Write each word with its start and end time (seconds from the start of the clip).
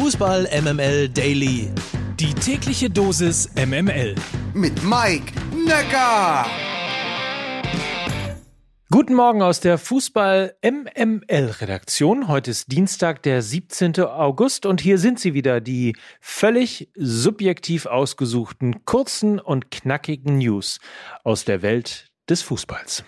Fußball 0.00 0.48
MML 0.62 1.08
Daily. 1.08 1.72
Die 2.20 2.32
tägliche 2.32 2.88
Dosis 2.88 3.50
MML. 3.56 4.14
Mit 4.54 4.84
Mike 4.84 5.32
Necker. 5.66 6.46
Guten 8.92 9.14
Morgen 9.16 9.42
aus 9.42 9.58
der 9.58 9.76
Fußball 9.76 10.54
MML 10.62 11.50
Redaktion. 11.60 12.28
Heute 12.28 12.52
ist 12.52 12.70
Dienstag, 12.70 13.24
der 13.24 13.42
17. 13.42 13.98
August 14.02 14.66
und 14.66 14.80
hier 14.80 14.98
sind 14.98 15.18
sie 15.18 15.34
wieder, 15.34 15.60
die 15.60 15.96
völlig 16.20 16.92
subjektiv 16.94 17.86
ausgesuchten, 17.86 18.84
kurzen 18.84 19.40
und 19.40 19.72
knackigen 19.72 20.38
News 20.38 20.78
aus 21.24 21.44
der 21.44 21.60
Welt 21.62 22.06
des 22.28 22.42
Fußballs. 22.42 23.02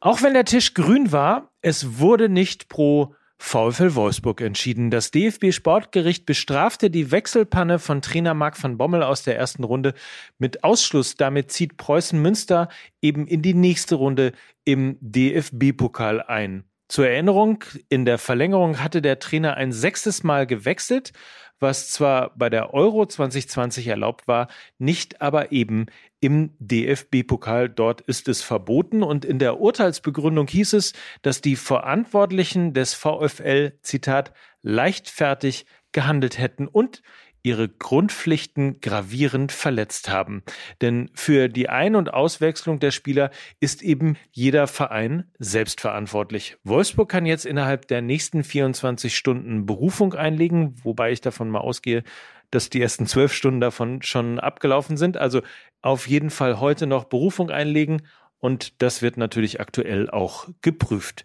Auch 0.00 0.22
wenn 0.22 0.32
der 0.32 0.46
Tisch 0.46 0.72
grün 0.72 1.12
war, 1.12 1.50
es 1.60 1.98
wurde 1.98 2.30
nicht 2.30 2.70
pro 2.70 3.14
VfL 3.38 3.94
Wolfsburg 3.94 4.40
entschieden. 4.40 4.90
Das 4.90 5.10
DFB 5.10 5.52
Sportgericht 5.52 6.26
bestrafte 6.26 6.90
die 6.90 7.10
Wechselpanne 7.10 7.78
von 7.78 8.02
Trainer 8.02 8.34
Marc 8.34 8.62
van 8.62 8.76
Bommel 8.76 9.02
aus 9.02 9.22
der 9.22 9.36
ersten 9.36 9.64
Runde 9.64 9.94
mit 10.38 10.64
Ausschluss. 10.64 11.14
Damit 11.14 11.52
zieht 11.52 11.76
Preußen 11.76 12.20
Münster 12.20 12.68
eben 13.00 13.26
in 13.26 13.42
die 13.42 13.54
nächste 13.54 13.94
Runde 13.94 14.32
im 14.64 14.98
DFB-Pokal 15.00 16.22
ein. 16.22 16.64
Zur 16.88 17.06
Erinnerung, 17.06 17.64
in 17.90 18.06
der 18.06 18.18
Verlängerung 18.18 18.82
hatte 18.82 19.02
der 19.02 19.18
Trainer 19.18 19.54
ein 19.56 19.72
sechstes 19.72 20.24
Mal 20.24 20.46
gewechselt, 20.46 21.12
was 21.60 21.90
zwar 21.90 22.32
bei 22.36 22.50
der 22.50 22.74
Euro 22.74 23.06
2020 23.06 23.86
erlaubt 23.86 24.28
war, 24.28 24.48
nicht 24.78 25.20
aber 25.20 25.52
eben 25.52 25.86
im 26.20 26.50
DFB-Pokal. 26.58 27.68
Dort 27.68 28.00
ist 28.02 28.28
es 28.28 28.42
verboten 28.42 29.02
und 29.02 29.24
in 29.24 29.38
der 29.38 29.60
Urteilsbegründung 29.60 30.48
hieß 30.48 30.72
es, 30.74 30.92
dass 31.22 31.40
die 31.40 31.56
Verantwortlichen 31.56 32.74
des 32.74 32.94
VfL, 32.94 33.72
Zitat, 33.82 34.32
leichtfertig 34.62 35.66
gehandelt 35.92 36.38
hätten 36.38 36.66
und 36.66 37.02
ihre 37.48 37.70
Grundpflichten 37.70 38.82
gravierend 38.82 39.52
verletzt 39.52 40.10
haben. 40.10 40.42
Denn 40.82 41.10
für 41.14 41.48
die 41.48 41.70
Ein- 41.70 41.96
und 41.96 42.12
Auswechslung 42.12 42.78
der 42.78 42.90
Spieler 42.90 43.30
ist 43.58 43.82
eben 43.82 44.18
jeder 44.32 44.66
Verein 44.66 45.24
selbstverantwortlich. 45.38 46.58
Wolfsburg 46.62 47.08
kann 47.08 47.24
jetzt 47.24 47.46
innerhalb 47.46 47.88
der 47.88 48.02
nächsten 48.02 48.44
24 48.44 49.16
Stunden 49.16 49.64
Berufung 49.64 50.12
einlegen, 50.12 50.74
wobei 50.82 51.10
ich 51.10 51.22
davon 51.22 51.48
mal 51.48 51.60
ausgehe, 51.60 52.04
dass 52.50 52.68
die 52.68 52.82
ersten 52.82 53.06
zwölf 53.06 53.32
Stunden 53.32 53.62
davon 53.62 54.02
schon 54.02 54.38
abgelaufen 54.38 54.98
sind. 54.98 55.16
Also 55.16 55.40
auf 55.80 56.06
jeden 56.06 56.28
Fall 56.28 56.60
heute 56.60 56.86
noch 56.86 57.04
Berufung 57.04 57.48
einlegen 57.48 58.02
und 58.40 58.82
das 58.82 59.00
wird 59.00 59.16
natürlich 59.16 59.58
aktuell 59.58 60.10
auch 60.10 60.48
geprüft. 60.60 61.24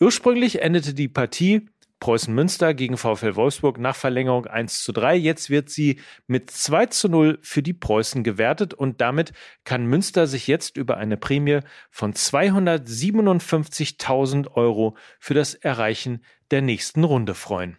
Ursprünglich 0.00 0.62
endete 0.62 0.94
die 0.94 1.08
Partie 1.08 1.66
Preußen 2.04 2.32
Münster 2.34 2.74
gegen 2.74 2.98
VfL 2.98 3.34
Wolfsburg 3.34 3.78
nach 3.78 3.96
Verlängerung 3.96 4.44
1 4.44 4.84
zu 4.84 4.92
3. 4.92 5.16
Jetzt 5.16 5.48
wird 5.48 5.70
sie 5.70 6.00
mit 6.26 6.50
2 6.50 6.84
zu 6.84 7.08
0 7.08 7.38
für 7.40 7.62
die 7.62 7.72
Preußen 7.72 8.22
gewertet 8.22 8.74
und 8.74 9.00
damit 9.00 9.32
kann 9.64 9.86
Münster 9.86 10.26
sich 10.26 10.46
jetzt 10.46 10.76
über 10.76 10.98
eine 10.98 11.16
Prämie 11.16 11.60
von 11.90 12.12
257.000 12.12 14.52
Euro 14.52 14.98
für 15.18 15.32
das 15.32 15.54
Erreichen 15.54 16.22
der 16.50 16.60
nächsten 16.60 17.04
Runde 17.04 17.32
freuen. 17.32 17.78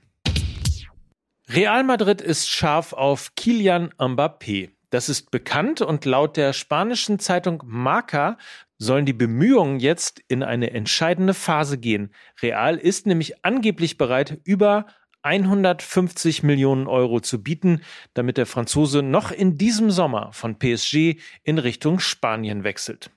Real 1.48 1.84
Madrid 1.84 2.20
ist 2.20 2.50
scharf 2.50 2.94
auf 2.94 3.36
Kilian 3.36 3.94
Mbappé. 4.00 4.72
Das 4.90 5.08
ist 5.08 5.30
bekannt 5.30 5.82
und 5.82 6.04
laut 6.06 6.36
der 6.36 6.54
spanischen 6.54 7.20
Zeitung 7.20 7.62
Marca 7.66 8.40
sollen 8.78 9.06
die 9.06 9.14
Bemühungen 9.14 9.80
jetzt 9.80 10.22
in 10.28 10.44
eine 10.44 10.72
entscheidende 10.72 11.34
Phase 11.34 11.78
gehen. 11.78 12.14
Real 12.42 12.78
ist 12.78 13.08
nämlich 13.08 13.46
angeblich 13.46 13.98
bereit, 13.98 14.40
über 14.44 14.88
150 15.24 16.44
Millionen 16.44 16.88
Euro 16.88 17.20
zu 17.20 17.42
bieten, 17.42 17.82
damit 18.14 18.38
der 18.38 18.46
Franzose 18.46 19.02
noch 19.02 19.32
in 19.32 19.58
diesem 19.58 19.90
Sommer 19.90 20.32
von 20.34 20.60
PSG 20.60 21.16
in 21.44 21.58
Richtung 21.58 22.00
Spanien 22.00 22.64
wechselt. 22.64 23.10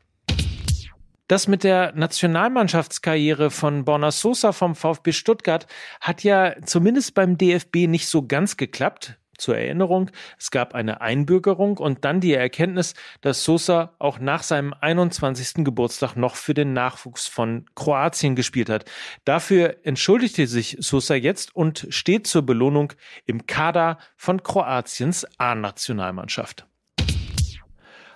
Das 1.28 1.47
mit 1.47 1.62
der 1.62 1.93
Nationalmannschaftskarriere 1.93 3.50
von 3.50 3.84
Borna 3.84 4.10
Sosa 4.10 4.53
vom 4.53 4.75
VfB 4.75 5.12
Stuttgart 5.12 5.66
hat 6.00 6.25
ja 6.25 6.54
zumindest 6.65 7.15
beim 7.15 7.37
DFB 7.37 7.87
nicht 7.87 8.09
so 8.09 8.27
ganz 8.27 8.56
geklappt. 8.56 9.18
Zur 9.38 9.56
Erinnerung, 9.56 10.10
es 10.38 10.50
gab 10.50 10.75
eine 10.75 11.00
Einbürgerung 11.00 11.78
und 11.78 12.04
dann 12.04 12.21
die 12.21 12.34
Erkenntnis, 12.34 12.94
dass 13.21 13.44
Sosa 13.44 13.94
auch 13.99 14.19
nach 14.19 14.43
seinem 14.43 14.75
21. 14.78 15.65
Geburtstag 15.65 16.16
noch 16.16 16.37
für 16.37 16.54
den 16.54 16.72
Nachwuchs 16.72 17.26
von 17.26 17.65
Kroatien 17.75 18.34
gespielt 18.34 18.69
hat. 18.69 18.84
Dafür 19.25 19.77
entschuldigte 19.84 20.47
sich 20.47 20.77
Sosa 20.81 21.15
jetzt 21.15 21.54
und 21.56 21.87
steht 21.88 22.27
zur 22.27 22.43
Belohnung 22.43 22.93
im 23.25 23.47
Kader 23.47 23.98
von 24.16 24.43
Kroatiens 24.43 25.27
A-Nationalmannschaft. 25.38 26.66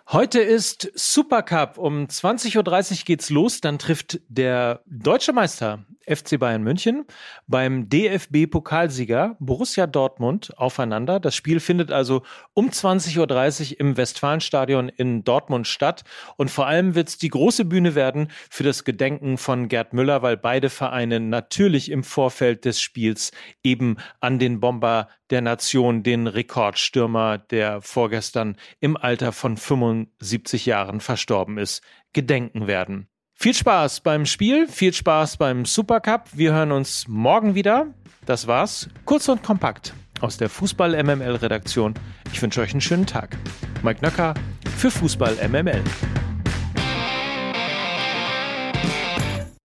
Heute 0.08 0.40
ist 0.40 0.90
Supercup. 0.94 1.78
Um 1.78 2.06
20.30 2.06 2.56
Uhr 2.98 3.04
geht's 3.04 3.30
los. 3.30 3.60
Dann 3.60 3.78
trifft 3.78 4.20
der 4.28 4.82
deutsche 4.86 5.32
Meister 5.32 5.86
FC 6.06 6.38
Bayern 6.38 6.62
München 6.62 7.04
beim 7.46 7.88
DFB-Pokalsieger 7.88 9.36
Borussia 9.38 9.86
Dortmund 9.86 10.52
aufeinander. 10.58 11.20
Das 11.20 11.34
Spiel 11.34 11.60
findet 11.60 11.90
also 11.92 12.22
um 12.54 12.68
20.30 12.68 13.72
Uhr 13.72 13.80
im 13.80 13.96
Westfalenstadion 13.96 14.88
in 14.88 15.24
Dortmund 15.24 15.66
statt. 15.66 16.04
Und 16.36 16.50
vor 16.50 16.66
allem 16.66 16.94
wird's 16.94 17.18
die 17.18 17.28
große 17.28 17.64
Bühne 17.64 17.94
werden 17.94 18.28
für 18.50 18.64
das 18.64 18.84
Gedenken 18.84 19.38
von 19.38 19.68
Gerd 19.68 19.92
Müller, 19.92 20.22
weil 20.22 20.36
beide 20.36 20.70
Vereine 20.70 21.20
natürlich 21.20 21.90
im 21.90 22.04
Vorfeld 22.04 22.64
des 22.64 22.80
Spiels 22.80 23.32
eben 23.62 23.96
an 24.20 24.38
den 24.38 24.60
Bomber 24.60 25.08
der 25.30 25.40
Nation, 25.40 26.02
den 26.02 26.26
Rekordstürmer, 26.26 27.38
der 27.38 27.80
vorgestern 27.80 28.56
im 28.80 28.96
Alter 28.96 29.32
von 29.32 29.56
75 29.56 30.66
Jahren 30.66 31.00
verstorben 31.00 31.58
ist, 31.58 31.82
gedenken 32.12 32.66
werden. 32.66 33.08
Viel 33.42 33.54
Spaß 33.54 34.02
beim 34.02 34.24
Spiel, 34.24 34.68
viel 34.68 34.92
Spaß 34.92 35.36
beim 35.36 35.64
Supercup. 35.64 36.26
Wir 36.32 36.52
hören 36.52 36.70
uns 36.70 37.08
morgen 37.08 37.56
wieder. 37.56 37.88
Das 38.24 38.46
war's. 38.46 38.88
Kurz 39.04 39.28
und 39.28 39.42
kompakt 39.42 39.94
aus 40.20 40.36
der 40.36 40.48
Fußball 40.48 41.02
MML 41.02 41.34
Redaktion. 41.34 41.94
Ich 42.32 42.40
wünsche 42.40 42.60
euch 42.60 42.70
einen 42.70 42.80
schönen 42.80 43.04
Tag. 43.04 43.36
Mike 43.82 43.98
Nöcker 44.00 44.34
für 44.76 44.92
Fußball 44.92 45.36
MML. 45.48 45.82